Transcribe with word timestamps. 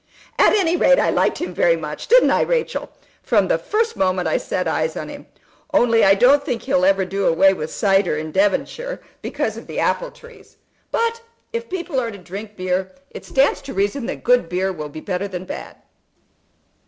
"At 0.39 0.55
any 0.55 0.75
rate 0.75 0.97
I 0.97 1.11
liked 1.11 1.37
him 1.37 1.53
very 1.53 1.75
much; 1.75 2.07
didn't 2.07 2.31
I, 2.31 2.41
Rachel? 2.41 2.89
from 3.21 3.47
the 3.49 3.59
first 3.59 3.95
moment 3.95 4.27
I 4.27 4.37
set 4.37 4.67
eyes 4.67 4.97
on 4.97 5.09
him. 5.09 5.27
Only 5.75 6.03
I 6.03 6.15
don't 6.15 6.43
think 6.43 6.63
he'll 6.63 6.85
ever 6.85 7.05
do 7.05 7.27
away 7.27 7.53
with 7.53 7.71
cider 7.71 8.17
in 8.17 8.31
Devonshire, 8.31 8.99
because 9.21 9.57
of 9.57 9.67
the 9.67 9.77
apple 9.79 10.09
trees. 10.09 10.57
But 10.89 11.21
if 11.53 11.69
people 11.69 11.99
are 12.01 12.09
to 12.09 12.17
drink 12.17 12.55
beer 12.57 12.93
it 13.11 13.25
stands 13.25 13.61
to 13.61 13.75
reason 13.75 14.07
that 14.07 14.23
good 14.23 14.49
beer 14.49 14.73
will 14.73 14.89
be 14.89 15.01
better 15.01 15.27
than 15.27 15.45
bad." 15.45 15.75